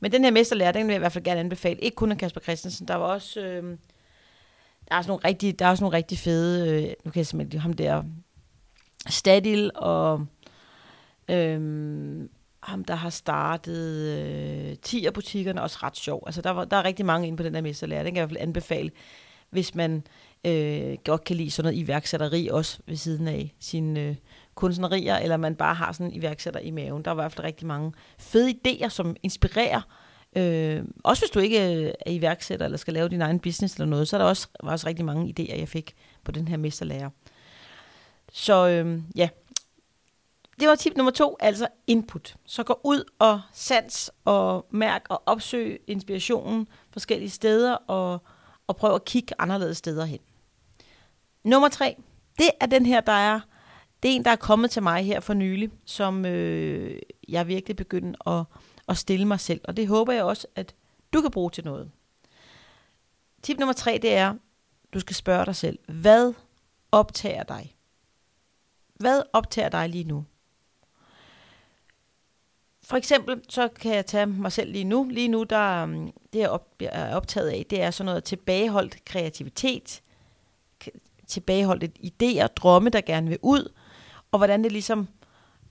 Men 0.00 0.12
den 0.12 0.24
her 0.24 0.30
mesterlærer, 0.30 0.72
den 0.72 0.86
vil 0.86 0.92
jeg 0.92 0.98
i 0.98 0.98
hvert 0.98 1.12
fald 1.12 1.24
gerne 1.24 1.40
anbefale. 1.40 1.80
Ikke 1.80 1.94
kun 1.94 2.12
af 2.12 2.18
Kasper 2.18 2.40
Christensen. 2.40 2.88
Der 2.88 2.94
var 2.94 3.06
også... 3.06 3.40
Øh, 3.40 3.78
der 4.88 4.94
er 4.94 4.98
også 4.98 5.08
nogle 5.08 5.24
rigtig, 5.24 5.58
der 5.58 5.66
er 5.66 5.70
også 5.70 5.84
nogle 5.84 5.96
rigtig 5.96 6.18
fede, 6.18 6.70
øh, 6.70 6.94
nu 7.04 7.10
kan 7.10 7.18
jeg 7.18 7.26
simpelthen 7.26 7.60
ham 7.60 7.72
der, 7.72 8.02
Stadil 9.08 9.70
og 9.74 10.26
øh, 11.30 11.60
ham, 12.76 12.84
der 12.84 12.94
har 12.94 13.10
startet 13.10 14.06
øh, 14.70 14.76
10 14.82 15.10
butikkerne, 15.14 15.62
også 15.62 15.78
ret 15.82 15.96
sjov. 15.96 16.22
Altså, 16.26 16.42
der, 16.42 16.50
var, 16.50 16.64
der 16.64 16.76
er 16.76 16.84
rigtig 16.84 17.06
mange 17.06 17.26
inde 17.26 17.36
på 17.36 17.42
den 17.42 17.54
der 17.54 17.60
mesterlærer. 17.60 18.02
Den 18.02 18.14
kan 18.14 18.16
jeg 18.16 18.24
i 18.24 18.26
hvert 18.26 18.38
fald 18.38 18.48
anbefale, 18.48 18.90
hvis 19.50 19.74
man 19.74 20.02
øh, 20.46 20.96
godt 21.04 21.24
kan 21.24 21.36
lide 21.36 21.50
sådan 21.50 21.66
noget 21.72 21.84
iværksætteri 21.84 22.48
også 22.48 22.78
ved 22.86 22.96
siden 22.96 23.28
af 23.28 23.54
sin 23.60 23.96
øh, 23.96 24.16
kunstnerier, 24.54 25.16
eller 25.16 25.36
man 25.36 25.54
bare 25.54 25.74
har 25.74 25.92
sådan 25.92 26.06
en 26.06 26.12
iværksætter 26.12 26.60
i 26.60 26.70
maven. 26.70 27.04
Der 27.04 27.10
er 27.10 27.14
i 27.14 27.20
hvert 27.20 27.32
fald 27.32 27.46
rigtig 27.46 27.66
mange 27.66 27.92
fede 28.18 28.54
idéer, 28.66 28.88
som 28.88 29.16
inspirerer. 29.22 29.80
Øh, 30.36 30.84
også 31.04 31.22
hvis 31.22 31.30
du 31.30 31.38
ikke 31.38 31.74
øh, 31.74 31.92
er 32.06 32.10
iværksætter, 32.10 32.64
eller 32.66 32.78
skal 32.78 32.94
lave 32.94 33.08
din 33.08 33.22
egen 33.22 33.40
business 33.40 33.74
eller 33.74 33.86
noget, 33.86 34.08
så 34.08 34.16
er 34.16 34.20
der 34.20 34.28
også, 34.28 34.48
var 34.62 34.72
også 34.72 34.86
rigtig 34.86 35.04
mange 35.04 35.34
idéer, 35.38 35.58
jeg 35.58 35.68
fik 35.68 35.94
på 36.24 36.32
den 36.32 36.48
her 36.48 36.56
mesterlærer. 36.56 37.10
Så 38.32 38.68
øh, 38.68 39.00
ja, 39.16 39.28
det 40.60 40.68
var 40.68 40.74
tip 40.74 40.96
nummer 40.96 41.12
to, 41.12 41.36
altså 41.40 41.68
input. 41.86 42.36
Så 42.44 42.62
gå 42.62 42.80
ud 42.84 43.04
og 43.18 43.40
sans 43.52 44.10
og 44.24 44.66
mærk 44.70 45.06
og 45.08 45.22
opsøg 45.26 45.82
inspirationen 45.86 46.68
forskellige 46.90 47.30
steder 47.30 47.74
og, 47.74 48.22
og 48.66 48.76
prøv 48.76 48.94
at 48.94 49.04
kigge 49.04 49.34
anderledes 49.38 49.78
steder 49.78 50.04
hen. 50.04 50.18
Nummer 51.44 51.68
tre, 51.68 51.96
det 52.38 52.50
er 52.60 52.66
den 52.66 52.86
her, 52.86 53.00
der 53.00 53.12
er 53.12 53.40
det 54.02 54.10
er 54.10 54.16
en, 54.16 54.24
der 54.24 54.30
er 54.30 54.36
kommet 54.36 54.70
til 54.70 54.82
mig 54.82 55.04
her 55.04 55.20
for 55.20 55.34
nylig, 55.34 55.70
som 55.84 56.26
øh, 56.26 56.98
jeg 57.28 57.48
virkelig 57.48 57.76
begynder 57.76 58.28
at, 58.28 58.44
at 58.88 58.96
stille 58.96 59.26
mig 59.26 59.40
selv. 59.40 59.60
Og 59.64 59.76
det 59.76 59.88
håber 59.88 60.12
jeg 60.12 60.24
også, 60.24 60.46
at 60.54 60.74
du 61.12 61.20
kan 61.20 61.30
bruge 61.30 61.50
til 61.50 61.64
noget. 61.64 61.90
Tip 63.42 63.58
nummer 63.58 63.72
tre, 63.72 63.98
det 64.02 64.14
er, 64.14 64.34
du 64.94 65.00
skal 65.00 65.16
spørge 65.16 65.46
dig 65.46 65.56
selv, 65.56 65.78
hvad 65.88 66.34
optager 66.92 67.42
dig? 67.42 67.76
Hvad 68.94 69.22
optager 69.32 69.68
dig 69.68 69.88
lige 69.88 70.04
nu? 70.04 70.24
For 72.88 72.96
eksempel, 72.96 73.40
så 73.48 73.68
kan 73.68 73.94
jeg 73.94 74.06
tage 74.06 74.26
mig 74.26 74.52
selv 74.52 74.72
lige 74.72 74.84
nu. 74.84 75.04
Lige 75.04 75.28
nu, 75.28 75.42
der, 75.42 75.82
um, 75.82 76.12
det 76.32 76.38
jeg 76.38 76.58
er 76.80 77.16
optaget 77.16 77.48
af, 77.48 77.66
det 77.70 77.82
er 77.82 77.90
sådan 77.90 78.06
noget 78.06 78.24
tilbageholdt 78.24 79.04
kreativitet, 79.04 80.02
tilbageholdt 81.28 81.84
idéer, 81.84 82.46
drømme, 82.46 82.90
der 82.90 83.00
gerne 83.00 83.28
vil 83.28 83.38
ud, 83.42 83.72
og 84.32 84.38
hvordan 84.38 84.64
det 84.64 84.72
ligesom, 84.72 85.08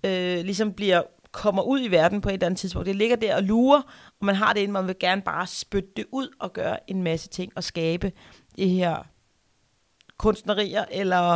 øh, 0.04 0.40
ligesom 0.40 0.74
bliver 0.74 1.02
kommer 1.32 1.64
ud 1.64 1.82
i 1.82 1.88
verden 1.88 2.22
på 2.22 2.30
et 2.30 2.34
eller 2.34 2.46
andet 2.46 2.60
tidspunkt. 2.60 2.86
Det 2.86 2.96
ligger 2.96 3.16
der 3.16 3.36
og 3.36 3.44
lurer, 3.44 3.82
og 4.20 4.26
man 4.26 4.36
har 4.36 4.54
det 4.54 4.62
ind, 4.62 4.72
man 4.72 4.88
vil 4.88 4.96
gerne 5.00 5.22
bare 5.22 5.48
spytte 5.48 5.90
det 5.96 6.06
ud 6.12 6.36
og 6.40 6.54
gøre 6.54 6.92
en 6.92 7.04
masse 7.04 7.30
ting 7.30 7.52
og 7.56 7.64
skabe 7.64 8.12
det 8.56 8.70
her 8.70 9.08
kunstnerier 10.18 10.86
eller 10.92 11.34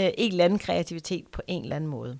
øh, 0.00 0.10
en 0.18 0.32
eller 0.32 0.44
anden 0.44 0.58
kreativitet 0.58 1.28
på 1.32 1.42
en 1.46 1.62
eller 1.62 1.76
anden 1.76 1.90
måde. 1.90 2.18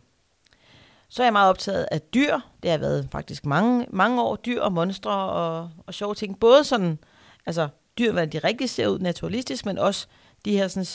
Så 1.12 1.22
er 1.22 1.26
jeg 1.26 1.32
meget 1.32 1.50
optaget 1.50 1.86
af 1.90 2.00
dyr. 2.00 2.38
Det 2.62 2.70
har 2.70 2.78
været 2.78 3.08
faktisk 3.10 3.46
mange, 3.46 3.86
mange 3.90 4.22
år. 4.22 4.36
Dyr 4.36 4.62
og 4.62 4.72
monstre 4.72 5.10
og, 5.10 5.70
og 5.86 5.94
sjove 5.94 6.14
ting. 6.14 6.40
Både 6.40 6.64
sådan, 6.64 6.98
altså 7.46 7.68
dyr, 7.98 8.12
hvordan 8.12 8.32
de 8.32 8.38
rigtig 8.38 8.70
ser 8.70 8.88
ud 8.88 8.98
naturalistisk, 8.98 9.66
men 9.66 9.78
også 9.78 10.06
de 10.44 10.52
her 10.52 10.68
sådan, 10.68 10.86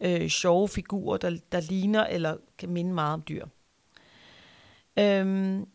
øh, 0.00 0.28
sjove 0.28 0.68
figurer, 0.68 1.16
der, 1.16 1.38
der 1.52 1.60
ligner 1.60 2.04
eller 2.04 2.36
kan 2.58 2.68
minde 2.68 2.92
meget 2.92 3.14
om 3.14 3.22
dyr. 3.28 3.46
Øhm, 4.98 5.66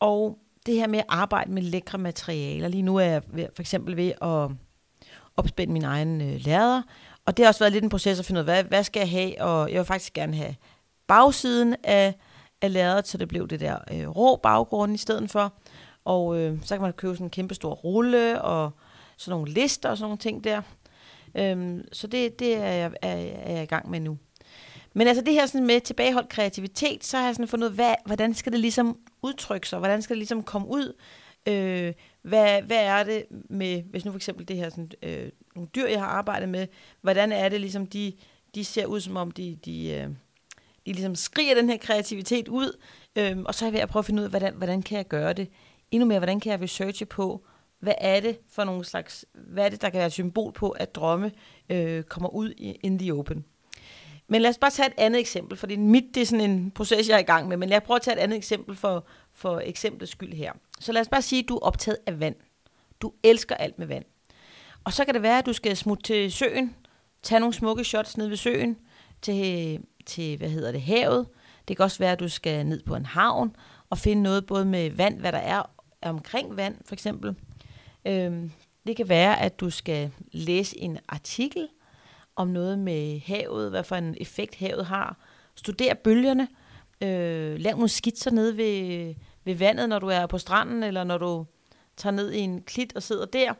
og 0.00 0.38
det 0.66 0.74
her 0.74 0.86
med 0.86 0.98
at 0.98 1.04
arbejde 1.08 1.52
med 1.52 1.62
lækre 1.62 1.98
materialer. 1.98 2.68
Lige 2.68 2.82
nu 2.82 2.96
er 2.96 3.04
jeg 3.04 3.22
ved, 3.26 3.46
for 3.54 3.62
eksempel 3.62 3.96
ved 3.96 4.12
at 4.22 4.50
opspænde 5.36 5.72
min 5.72 5.84
egen 5.84 6.20
øh, 6.20 6.40
lader, 6.46 6.82
og 7.26 7.36
det 7.36 7.44
har 7.44 7.50
også 7.50 7.60
været 7.60 7.72
lidt 7.72 7.84
en 7.84 7.90
proces 7.90 8.18
at 8.18 8.24
finde 8.24 8.40
ud 8.40 8.46
af, 8.46 8.54
hvad, 8.54 8.64
hvad 8.64 8.84
skal 8.84 9.00
jeg 9.00 9.10
have, 9.10 9.42
og 9.42 9.72
jeg 9.72 9.78
vil 9.78 9.86
faktisk 9.86 10.12
gerne 10.12 10.36
have 10.36 10.54
bagsiden 11.06 11.76
af, 11.84 12.14
af 12.62 12.72
lærredet, 12.72 13.08
så 13.08 13.18
det 13.18 13.28
blev 13.28 13.48
det 13.48 13.60
der 13.60 13.78
øh, 13.92 14.08
rå 14.08 14.36
baggrund 14.36 14.94
i 14.94 14.98
stedet 14.98 15.30
for. 15.30 15.52
Og 16.04 16.38
øh, 16.38 16.58
så 16.62 16.74
kan 16.74 16.82
man 16.82 16.92
købe 16.92 17.14
sådan 17.14 17.26
en 17.26 17.30
kæmpe 17.30 17.54
stor 17.54 17.74
rulle 17.74 18.42
og 18.42 18.70
sådan 19.16 19.38
nogle 19.38 19.52
lister 19.52 19.88
og 19.88 19.96
sådan 19.96 20.06
nogle 20.06 20.18
ting 20.18 20.44
der. 20.44 20.62
Øhm, 21.34 21.88
så 21.92 22.06
det, 22.06 22.38
det 22.38 22.56
er, 22.56 22.72
jeg, 22.72 22.92
er, 23.02 23.16
er 23.16 23.52
jeg 23.52 23.62
i 23.62 23.66
gang 23.66 23.90
med 23.90 24.00
nu. 24.00 24.18
Men 24.94 25.08
altså 25.08 25.24
det 25.24 25.34
her 25.34 25.46
sådan 25.46 25.66
med 25.66 25.80
tilbageholdt 25.80 26.28
kreativitet, 26.28 27.04
så 27.04 27.16
har 27.16 27.24
jeg 27.24 27.34
sådan 27.34 27.48
fundet 27.48 27.66
ud 27.66 27.70
af, 27.70 27.74
hvad, 27.74 27.94
hvordan 28.06 28.34
skal 28.34 28.52
det 28.52 28.60
ligesom 28.60 28.98
udtrykke 29.22 29.68
sig? 29.68 29.78
Hvordan 29.78 30.02
skal 30.02 30.14
det 30.14 30.18
ligesom 30.18 30.42
komme 30.42 30.68
ud? 30.68 30.92
Øh, 31.48 31.92
hvad, 32.22 32.62
hvad 32.62 32.84
er 32.84 33.04
det 33.04 33.24
med, 33.50 33.82
hvis 33.82 34.04
nu 34.04 34.10
for 34.10 34.18
eksempel 34.18 34.48
det 34.48 34.56
her 34.56 34.70
sådan, 34.70 34.90
øh, 35.02 35.30
nogle 35.54 35.68
dyr, 35.74 35.86
jeg 35.86 36.00
har 36.00 36.06
arbejdet 36.06 36.48
med, 36.48 36.66
hvordan 37.00 37.32
er 37.32 37.48
det 37.48 37.60
ligesom, 37.60 37.86
de, 37.86 38.12
de 38.54 38.64
ser 38.64 38.86
ud 38.86 39.00
som 39.00 39.16
om, 39.16 39.30
de, 39.30 39.58
de, 39.64 39.90
øh, 39.90 40.08
øh, 40.88 40.92
de 40.92 40.92
ligesom 40.92 41.14
skriger 41.14 41.54
den 41.54 41.70
her 41.70 41.76
kreativitet 41.76 42.48
ud, 42.48 42.78
øhm, 43.16 43.44
og 43.46 43.54
så 43.54 43.64
er 43.64 43.66
jeg 43.66 43.72
ved 43.72 43.80
at 43.80 43.88
prøve 43.88 44.00
at 44.00 44.06
finde 44.06 44.20
ud 44.20 44.24
af, 44.24 44.30
hvordan, 44.30 44.54
hvordan 44.54 44.82
kan 44.82 44.96
jeg 44.96 45.08
gøre 45.08 45.32
det? 45.32 45.48
Endnu 45.90 46.06
mere, 46.06 46.18
hvordan 46.18 46.40
kan 46.40 46.52
jeg 46.52 46.60
researche 46.60 47.06
på, 47.06 47.44
hvad 47.80 47.94
er 47.98 48.20
det 48.20 48.38
for 48.50 48.64
nogle 48.64 48.84
slags, 48.84 49.24
hvad 49.34 49.64
er 49.64 49.68
det, 49.68 49.82
der 49.82 49.90
kan 49.90 49.98
være 49.98 50.06
et 50.06 50.12
symbol 50.12 50.52
på, 50.52 50.70
at 50.70 50.94
drømme 50.94 51.32
øh, 51.68 52.02
kommer 52.02 52.28
ud 52.28 52.50
i, 52.56 52.70
in 52.82 52.98
the 52.98 53.14
open? 53.14 53.44
Men 54.28 54.42
lad 54.42 54.50
os 54.50 54.58
bare 54.58 54.70
tage 54.70 54.86
et 54.86 54.94
andet 54.98 55.20
eksempel, 55.20 55.56
fordi 55.56 55.76
mit 55.76 56.04
det 56.14 56.20
er 56.20 56.26
sådan 56.26 56.50
en 56.50 56.70
proces, 56.70 57.08
jeg 57.08 57.14
er 57.14 57.18
i 57.18 57.22
gang 57.22 57.48
med, 57.48 57.56
men 57.56 57.70
jeg 57.70 57.82
prøver 57.82 57.96
at 57.96 58.02
tage 58.02 58.16
et 58.16 58.20
andet 58.20 58.36
eksempel 58.36 58.76
for, 58.76 59.06
for 59.32 59.60
eksemplets 59.64 60.12
skyld 60.12 60.32
her. 60.32 60.52
Så 60.80 60.92
lad 60.92 61.00
os 61.00 61.08
bare 61.08 61.22
sige, 61.22 61.42
at 61.42 61.48
du 61.48 61.56
er 61.56 61.60
optaget 61.60 61.98
af 62.06 62.20
vand. 62.20 62.34
Du 63.00 63.12
elsker 63.22 63.54
alt 63.54 63.78
med 63.78 63.86
vand. 63.86 64.04
Og 64.84 64.92
så 64.92 65.04
kan 65.04 65.14
det 65.14 65.22
være, 65.22 65.38
at 65.38 65.46
du 65.46 65.52
skal 65.52 65.76
smutte 65.76 66.02
til 66.02 66.32
søen, 66.32 66.74
tage 67.22 67.40
nogle 67.40 67.54
smukke 67.54 67.84
shots 67.84 68.16
ned 68.16 68.28
ved 68.28 68.36
søen, 68.36 68.76
til, 69.22 69.80
til 70.08 70.38
hvad 70.38 70.48
hedder 70.48 70.72
det, 70.72 70.82
havet. 70.82 71.26
Det 71.68 71.76
kan 71.76 71.84
også 71.84 71.98
være, 71.98 72.12
at 72.12 72.20
du 72.20 72.28
skal 72.28 72.66
ned 72.66 72.82
på 72.82 72.96
en 72.96 73.06
havn 73.06 73.56
og 73.90 73.98
finde 73.98 74.22
noget 74.22 74.46
både 74.46 74.64
med 74.64 74.90
vand, 74.90 75.20
hvad 75.20 75.32
der 75.32 75.38
er 75.38 75.62
omkring 76.02 76.56
vand, 76.56 76.76
for 76.84 76.94
eksempel. 76.94 77.34
Øhm, 78.04 78.50
det 78.86 78.96
kan 78.96 79.08
være, 79.08 79.40
at 79.40 79.60
du 79.60 79.70
skal 79.70 80.10
læse 80.32 80.78
en 80.78 80.98
artikel 81.08 81.68
om 82.36 82.48
noget 82.48 82.78
med 82.78 83.20
havet, 83.20 83.70
hvad 83.70 83.84
for 83.84 83.96
en 83.96 84.16
effekt 84.20 84.54
havet 84.54 84.86
har. 84.86 85.16
Studere 85.54 85.94
bølgerne. 85.94 86.48
Øh, 87.00 87.58
lav 87.58 87.72
nogle 87.72 87.88
skitser 87.88 88.30
nede 88.30 88.56
ved, 88.56 89.14
ved 89.44 89.54
vandet, 89.54 89.88
når 89.88 89.98
du 89.98 90.06
er 90.06 90.26
på 90.26 90.38
stranden, 90.38 90.82
eller 90.82 91.04
når 91.04 91.18
du 91.18 91.46
tager 91.96 92.12
ned 92.14 92.32
i 92.32 92.38
en 92.38 92.62
klit 92.62 92.96
og 92.96 93.02
sidder 93.02 93.26
der. 93.26 93.52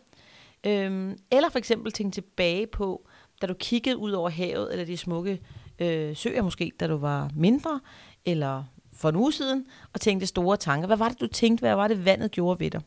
Øhm, 0.66 1.18
eller 1.32 1.48
for 1.48 1.58
eksempel 1.58 1.92
tænke 1.92 2.14
tilbage 2.14 2.66
på, 2.66 3.08
da 3.42 3.46
du 3.46 3.54
kiggede 3.54 3.96
ud 3.96 4.12
over 4.12 4.30
havet, 4.30 4.72
eller 4.72 4.84
de 4.84 4.96
smukke 4.96 5.40
øh, 5.78 6.16
søer 6.16 6.42
måske, 6.42 6.72
da 6.80 6.86
du 6.86 6.96
var 6.96 7.30
mindre, 7.36 7.80
eller 8.24 8.64
for 8.92 9.08
en 9.08 9.16
uge 9.16 9.32
siden, 9.32 9.66
og 9.94 10.00
tænkte 10.00 10.26
store 10.26 10.56
tanker. 10.56 10.86
Hvad 10.86 10.96
var 10.96 11.08
det, 11.08 11.20
du 11.20 11.26
tænkte? 11.26 11.60
Hvad 11.60 11.74
var 11.74 11.88
det, 11.88 12.04
vandet 12.04 12.30
gjorde 12.30 12.60
ved 12.60 12.70
dig? 12.70 12.80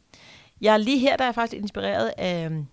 Jeg 0.62 0.74
er 0.74 0.77
lige 0.77 1.00
her, 1.00 1.17
der 1.17 1.25
er 1.25 1.31
faktisk 1.31 1.62
inspireret 1.62 2.12
af 2.17 2.45
øhm, 2.45 2.65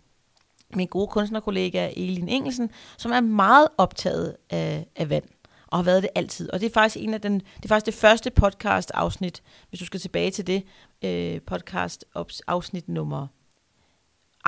min 0.75 0.87
gode 0.87 1.07
kunstnerkollega 1.07 1.91
Elin 1.97 2.29
Engelsen, 2.29 2.71
som 2.99 3.13
er 3.13 3.21
meget 3.21 3.69
optaget 3.79 4.37
af, 4.51 4.87
af 4.97 5.11
vand 5.11 5.25
og 5.67 5.79
har 5.79 5.83
været 5.83 6.03
det 6.03 6.11
altid. 6.15 6.53
Og 6.53 6.61
det 6.61 6.67
er 6.67 6.73
faktisk 6.73 7.05
en 7.05 7.15
af 7.15 7.21
den, 7.21 7.35
det 7.35 7.65
er 7.65 7.69
faktisk 7.69 7.87
det 7.87 7.95
første 7.95 8.31
podcast 8.31 8.91
afsnit, 8.95 9.43
hvis 9.69 9.81
du 9.81 9.87
skal 9.87 10.01
tilbage 10.01 10.31
til 10.31 10.47
det, 10.47 10.65
øh, 11.05 11.41
podcast 11.47 12.05
afsnit 12.47 12.89
nummer 12.89 13.27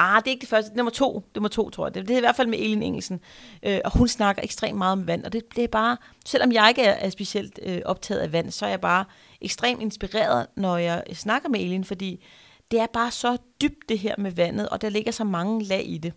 Ah, 0.03 0.21
det 0.21 0.27
er 0.27 0.31
ikke 0.31 0.41
det 0.41 0.49
første. 0.49 0.77
Nummer 0.77 0.91
to. 0.91 1.23
Nummer 1.35 1.49
to, 1.49 1.71
tror 1.71 1.87
jeg. 1.87 1.95
Det, 1.95 2.09
det 2.09 2.15
er 2.15 2.19
i 2.19 2.21
hvert 2.21 2.37
fald 2.37 2.49
med 2.49 2.59
Elin 2.59 2.83
Engelsen. 2.83 3.21
Øh, 3.63 3.79
og 3.85 3.99
hun 3.99 4.09
snakker 4.09 4.43
ekstremt 4.43 4.79
meget 4.79 4.93
om 4.93 5.07
vand. 5.07 5.25
Og 5.25 5.33
det, 5.33 5.57
det 5.57 5.65
er 5.65 5.69
bare, 5.69 5.97
selvom 6.27 6.53
jeg 6.53 6.69
ikke 6.69 6.83
er, 6.83 6.93
er 6.93 7.11
specielt 7.11 7.59
øh, 7.63 7.81
optaget 7.85 8.21
af 8.21 8.33
vand, 8.33 8.51
så 8.51 8.67
er 8.67 8.71
jeg 8.71 8.81
bare 8.81 9.05
ekstremt 9.41 9.83
inspireret, 9.83 10.47
når 10.57 10.77
jeg 10.77 11.05
snakker 11.13 11.49
med 11.49 11.61
Elin, 11.61 11.85
fordi 11.85 12.25
det 12.71 12.81
er 12.81 12.87
bare 12.93 13.11
så 13.11 13.37
dybt 13.63 13.89
det 13.89 13.99
her 13.99 14.15
med 14.19 14.31
vandet, 14.31 14.69
og 14.69 14.83
der 14.83 14.89
ligger 14.89 15.13
så 15.13 15.25
mange 15.25 15.65
lag 15.65 15.89
i 15.89 15.99
det. 15.99 16.13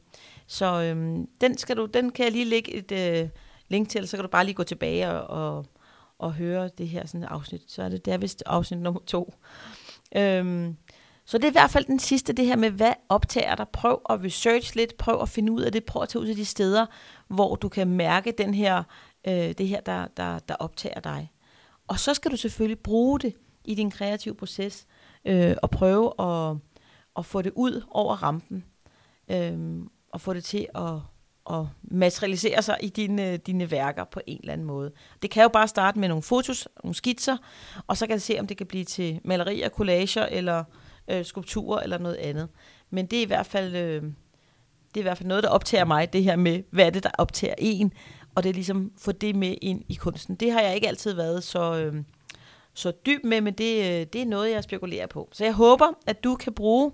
Så 0.47 0.81
øhm, 0.81 1.27
den, 1.41 1.57
skal 1.57 1.77
du, 1.77 1.85
den 1.85 2.11
kan 2.11 2.25
jeg 2.25 2.31
lige 2.31 2.45
lægge 2.45 2.73
et 2.73 2.91
øh, 2.91 3.29
link 3.67 3.89
til, 3.89 4.07
så 4.07 4.17
kan 4.17 4.23
du 4.23 4.29
bare 4.29 4.45
lige 4.45 4.55
gå 4.55 4.63
tilbage 4.63 5.09
og, 5.09 5.55
og, 5.57 5.65
og 6.19 6.33
høre 6.33 6.69
det 6.77 6.87
her 6.87 7.05
sådan 7.07 7.23
afsnit. 7.23 7.61
Så 7.67 7.83
er 7.83 7.89
det, 7.89 8.05
det 8.05 8.13
er 8.13 8.17
vist 8.17 8.43
afsnit 8.45 8.79
nummer 8.79 9.01
to. 9.07 9.33
Øhm, 10.15 10.77
så 11.25 11.37
det 11.37 11.43
er 11.43 11.49
i 11.49 11.51
hvert 11.51 11.69
fald 11.69 11.85
den 11.85 11.99
sidste, 11.99 12.33
det 12.33 12.45
her 12.45 12.55
med, 12.55 12.69
hvad 12.69 12.93
optager 13.09 13.55
dig. 13.55 13.67
Prøv 13.73 14.01
at 14.09 14.23
research 14.23 14.75
lidt, 14.75 14.97
prøv 14.97 15.21
at 15.21 15.29
finde 15.29 15.51
ud 15.51 15.61
af 15.61 15.71
det, 15.71 15.83
prøv 15.85 16.03
at 16.03 16.09
tage 16.09 16.21
ud 16.21 16.27
til 16.27 16.37
de 16.37 16.45
steder, 16.45 16.85
hvor 17.27 17.55
du 17.55 17.69
kan 17.69 17.87
mærke 17.87 18.33
den 18.37 18.53
her, 18.53 18.83
øh, 19.27 19.33
det 19.33 19.67
her, 19.67 19.81
der, 19.81 20.07
der, 20.17 20.39
der 20.39 20.55
optager 20.55 20.99
dig. 20.99 21.31
Og 21.87 21.99
så 21.99 22.13
skal 22.13 22.31
du 22.31 22.37
selvfølgelig 22.37 22.79
bruge 22.79 23.19
det 23.19 23.33
i 23.65 23.75
din 23.75 23.91
kreative 23.91 24.35
proces, 24.35 24.87
øh, 25.25 25.55
og 25.61 25.69
prøve 25.69 26.13
at, 26.19 26.57
at 27.17 27.25
få 27.25 27.41
det 27.41 27.51
ud 27.55 27.83
over 27.91 28.15
rampen, 28.15 28.63
øh, 29.31 29.79
og 30.11 30.21
få 30.21 30.33
det 30.33 30.43
til 30.43 30.67
at, 30.75 30.93
at 31.49 31.65
materialisere 31.83 32.61
sig 32.61 32.77
i 32.81 32.89
dine, 32.89 33.37
dine 33.37 33.71
værker 33.71 34.03
på 34.03 34.21
en 34.27 34.39
eller 34.39 34.53
anden 34.53 34.67
måde. 34.67 34.91
Det 35.21 35.29
kan 35.29 35.43
jo 35.43 35.49
bare 35.49 35.67
starte 35.67 35.99
med 35.99 36.07
nogle 36.07 36.23
fotos, 36.23 36.67
nogle 36.83 36.95
skitser, 36.95 37.37
og 37.87 37.97
så 37.97 38.07
kan 38.07 38.17
du 38.17 38.21
se, 38.21 38.39
om 38.39 38.47
det 38.47 38.57
kan 38.57 38.67
blive 38.67 38.83
til 38.85 39.19
malerier, 39.23 39.69
collager 39.69 40.25
eller 40.25 40.63
øh, 41.07 41.25
skulpturer 41.25 41.79
eller 41.79 41.97
noget 41.97 42.15
andet. 42.15 42.49
Men 42.89 43.05
det 43.05 43.19
er 43.19 43.23
i 43.23 43.27
hvert 43.27 43.45
fald... 43.45 43.75
Øh, 43.75 44.03
det 44.93 44.99
er 44.99 45.01
i 45.01 45.07
hvert 45.07 45.17
fald 45.17 45.27
noget, 45.27 45.43
der 45.43 45.49
optager 45.49 45.85
mig, 45.85 46.13
det 46.13 46.23
her 46.23 46.35
med, 46.35 46.63
hvad 46.71 46.85
er 46.85 46.89
det, 46.89 47.03
der 47.03 47.09
optager 47.17 47.55
en, 47.57 47.93
og 48.35 48.43
det 48.43 48.49
er 48.49 48.53
ligesom 48.53 48.91
få 48.97 49.11
det 49.11 49.35
med 49.35 49.55
ind 49.61 49.83
i 49.89 49.93
kunsten. 49.93 50.35
Det 50.35 50.51
har 50.51 50.61
jeg 50.61 50.75
ikke 50.75 50.87
altid 50.87 51.13
været 51.13 51.43
så, 51.43 51.75
øh, 51.75 52.03
så 52.73 52.91
dyb 53.05 53.23
med, 53.23 53.41
men 53.41 53.53
det, 53.53 53.77
øh, 53.77 54.05
det 54.13 54.21
er 54.21 54.25
noget, 54.25 54.51
jeg 54.51 54.63
spekulerer 54.63 55.07
på. 55.07 55.29
Så 55.31 55.43
jeg 55.43 55.53
håber, 55.53 55.85
at 56.07 56.23
du 56.23 56.35
kan 56.35 56.53
bruge 56.53 56.91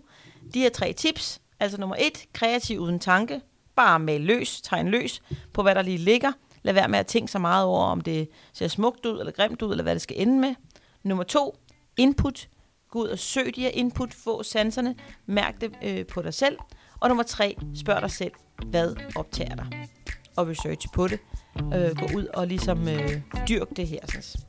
de 0.53 0.59
her 0.59 0.69
tre 0.69 0.93
tips. 0.93 1.41
Altså 1.59 1.77
nummer 1.77 1.95
et, 1.99 2.25
kreativ 2.33 2.79
uden 2.79 2.99
tanke. 2.99 3.41
Bare 3.75 3.99
med 3.99 4.19
løs, 4.19 4.61
tegn 4.61 4.87
løs 4.87 5.21
på, 5.53 5.61
hvad 5.61 5.75
der 5.75 5.81
lige 5.81 5.97
ligger. 5.97 6.31
Lad 6.63 6.73
være 6.73 6.87
med 6.87 6.99
at 6.99 7.07
tænke 7.07 7.31
så 7.31 7.39
meget 7.39 7.65
over, 7.65 7.83
om 7.83 8.01
det 8.01 8.29
ser 8.53 8.67
smukt 8.67 9.05
ud, 9.05 9.19
eller 9.19 9.31
grimt 9.31 9.61
ud, 9.61 9.71
eller 9.71 9.83
hvad 9.83 9.93
det 9.93 10.01
skal 10.01 10.21
ende 10.21 10.39
med. 10.39 10.55
Nummer 11.03 11.23
to, 11.23 11.57
input. 11.97 12.47
Gå 12.91 12.99
ud 12.99 13.07
og 13.07 13.19
søg 13.19 13.55
de 13.55 13.61
her 13.61 13.69
input, 13.73 14.13
få 14.13 14.43
sanserne, 14.43 14.95
mærk 15.25 15.61
det 15.61 15.71
øh, 15.83 16.05
på 16.05 16.21
dig 16.21 16.33
selv. 16.33 16.57
Og 16.99 17.07
nummer 17.07 17.23
tre, 17.23 17.55
spørg 17.75 18.01
dig 18.01 18.11
selv, 18.11 18.31
hvad 18.65 18.95
optager 19.15 19.55
dig? 19.55 19.87
Og 20.35 20.47
research 20.47 20.87
på 20.93 21.07
det. 21.07 21.19
Øh, 21.57 21.95
gå 21.97 22.17
ud 22.17 22.27
og 22.33 22.47
ligesom 22.47 22.87
øh, 22.87 23.21
dyrk 23.49 23.67
det 23.75 23.87
her. 23.87 23.99
Sådan. 24.07 24.45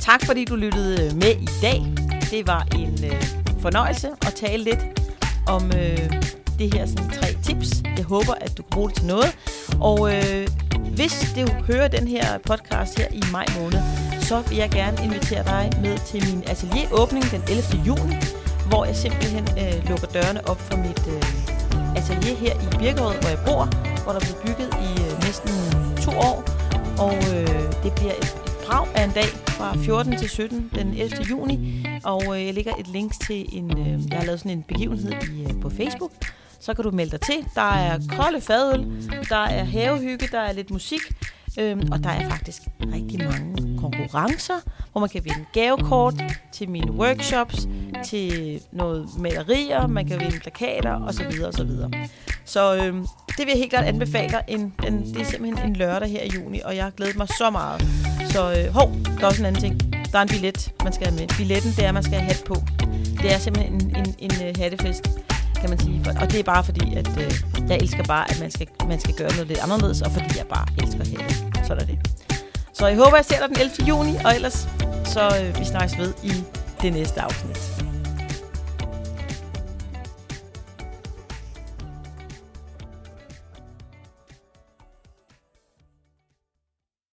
Tak 0.00 0.26
fordi 0.26 0.44
du 0.44 0.56
lyttede 0.56 1.06
øh, 1.06 1.16
med 1.16 1.36
i 1.42 1.48
dag. 1.62 1.82
Det 2.30 2.46
var 2.46 2.66
en 2.74 3.04
øh, 3.04 3.22
fornøjelse 3.60 4.08
at 4.26 4.34
tale 4.34 4.64
lidt 4.64 5.10
om 5.46 5.64
øh, 5.64 6.10
det 6.58 6.74
her 6.74 6.86
sådan, 6.86 7.10
tre 7.10 7.26
tips. 7.42 7.82
Jeg 7.96 8.04
håber, 8.04 8.34
at 8.34 8.58
du 8.58 8.62
kan 8.62 8.70
bruge 8.70 8.88
det 8.88 8.96
til 8.96 9.06
noget. 9.06 9.36
Og 9.80 10.14
øh, 10.14 10.48
hvis 10.94 11.34
du 11.36 11.52
hører 11.52 11.88
den 11.88 12.08
her 12.08 12.38
podcast 12.38 12.98
her 12.98 13.08
i 13.12 13.22
maj 13.32 13.46
måned, 13.60 13.80
så 14.32 14.40
vil 14.48 14.58
jeg 14.58 14.70
gerne 14.70 14.96
invitere 15.04 15.44
dig 15.44 15.64
med 15.84 15.96
til 16.10 16.20
min 16.28 16.42
atelieråbning 16.46 17.24
den 17.34 17.42
11. 17.48 17.62
juni, 17.88 18.16
hvor 18.68 18.84
jeg 18.84 18.96
simpelthen 18.96 19.44
øh, 19.62 19.88
lukker 19.88 20.08
dørene 20.16 20.40
op 20.50 20.60
for 20.68 20.76
mit 20.86 21.02
øh, 21.14 21.22
atelier 21.98 22.36
her 22.44 22.54
i 22.64 22.66
Birkerød, 22.78 23.14
hvor 23.20 23.30
jeg 23.34 23.40
bor, 23.48 23.62
hvor 24.04 24.12
der 24.16 24.22
blev 24.26 24.36
bygget 24.44 24.68
i 24.86 24.90
øh, 25.04 25.12
næsten 25.26 25.54
to 26.06 26.12
år. 26.30 26.38
Og 27.06 27.14
øh, 27.34 27.62
det 27.84 27.92
bliver 27.98 28.14
et, 28.22 28.30
et 28.48 28.56
brag 28.66 28.86
af 28.94 29.04
en 29.04 29.14
dag 29.20 29.30
fra 29.56 29.76
14 29.76 30.16
til 30.18 30.28
17 30.28 30.70
den 30.74 30.88
11. 30.94 31.24
juni. 31.30 31.86
Og 32.04 32.22
øh, 32.32 32.46
jeg 32.46 32.54
lægger 32.54 32.72
et 32.78 32.88
link 32.88 33.12
til 33.26 33.40
en, 33.58 33.78
øh, 33.78 34.10
jeg 34.10 34.18
har 34.18 34.24
lavet 34.24 34.40
sådan 34.40 34.58
en 34.58 34.62
begivenhed 34.62 35.12
i, 35.12 35.42
øh, 35.42 35.60
på 35.60 35.70
Facebook, 35.70 36.12
så 36.60 36.74
kan 36.74 36.84
du 36.84 36.90
melde 36.90 37.10
dig 37.10 37.20
til. 37.20 37.38
Der 37.54 37.70
er 37.86 37.98
kolde 38.08 38.40
fadøl, 38.40 38.80
der 39.28 39.44
er 39.58 39.64
havehygge, 39.64 40.28
der 40.32 40.40
er 40.40 40.52
lidt 40.52 40.70
musik, 40.70 41.02
øhm, 41.58 41.92
og 41.92 42.04
der 42.04 42.10
er 42.10 42.28
faktisk 42.28 42.62
rigtig 42.94 43.18
mange 43.18 43.51
konkurrencer, 43.92 44.54
hvor 44.92 45.00
man 45.00 45.10
kan 45.10 45.24
vinde 45.24 45.44
gavekort 45.52 46.14
til 46.52 46.68
mine 46.68 46.92
workshops, 46.92 47.68
til 48.04 48.60
noget 48.72 49.08
malerier, 49.18 49.86
man 49.86 50.06
kan 50.06 50.20
vinde 50.20 50.38
plakater 50.40 51.04
osv. 51.06 51.44
osv. 51.44 51.70
Så 52.44 52.74
øh, 52.74 52.94
det 53.28 53.38
vil 53.38 53.48
jeg 53.48 53.56
helt 53.56 53.70
klart 53.70 53.84
anbefale 53.84 54.28
dig. 54.28 54.42
En, 54.48 54.74
en, 54.86 55.14
det 55.14 55.20
er 55.20 55.24
simpelthen 55.24 55.68
en 55.68 55.76
lørdag 55.76 56.10
her 56.10 56.22
i 56.22 56.30
juni, 56.34 56.60
og 56.60 56.76
jeg 56.76 56.84
har 56.84 56.90
glædet 56.90 57.16
mig 57.16 57.28
så 57.28 57.50
meget. 57.50 57.82
Så 58.30 58.52
øh, 58.58 58.74
hov, 58.74 58.92
der 59.18 59.22
er 59.22 59.26
også 59.26 59.42
en 59.42 59.46
anden 59.46 59.60
ting. 59.62 59.92
Der 60.12 60.18
er 60.18 60.22
en 60.22 60.28
billet, 60.28 60.72
man 60.84 60.92
skal 60.92 61.06
have 61.06 61.20
med. 61.20 61.28
Billetten, 61.36 61.70
det 61.70 61.84
er, 61.84 61.88
at 61.88 61.94
man 61.94 62.02
skal 62.02 62.18
have 62.18 62.26
hat 62.26 62.44
på. 62.46 62.54
Det 63.22 63.34
er 63.34 63.38
simpelthen 63.38 63.74
en, 63.74 63.96
en, 63.96 64.14
en, 64.18 64.30
en 64.46 64.56
hattefest 64.56 65.08
kan 65.62 65.70
man 65.70 65.78
sige. 65.78 66.04
Og 66.20 66.32
det 66.32 66.38
er 66.40 66.42
bare 66.42 66.64
fordi, 66.64 66.94
at 66.94 67.08
øh, 67.24 67.32
jeg 67.70 67.78
elsker 67.78 68.04
bare, 68.04 68.30
at 68.30 68.40
man 68.40 68.50
skal, 68.50 68.66
man 68.88 69.00
skal 69.00 69.14
gøre 69.14 69.32
noget 69.32 69.48
lidt 69.48 69.58
anderledes, 69.58 70.02
og 70.02 70.10
fordi 70.10 70.38
jeg 70.38 70.46
bare 70.46 70.66
elsker 70.82 71.04
hatte. 71.20 71.66
Så 71.66 71.72
er 71.74 71.78
det. 71.78 71.98
Så 72.82 72.86
jeg 72.88 72.96
håber, 72.96 73.16
jeg 73.16 73.24
ser 73.24 73.38
dig 73.38 73.48
den 73.48 73.60
11. 73.60 73.88
juni, 73.88 74.16
og 74.24 74.34
ellers 74.34 74.68
så 75.04 75.20
øh, 75.20 75.58
vi 75.58 75.64
snakkes 75.64 75.98
ved 75.98 76.14
i 76.22 76.32
det 76.82 76.92
næste 76.92 77.20
afsnit. 77.20 77.91